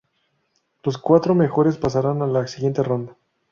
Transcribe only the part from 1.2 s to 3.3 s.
mejores pasarán a la siguiente ronda.